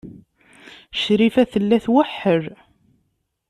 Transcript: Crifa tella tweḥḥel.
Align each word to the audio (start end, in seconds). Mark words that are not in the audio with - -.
Crifa 1.01 1.43
tella 1.51 1.77
tweḥḥel. 1.85 2.45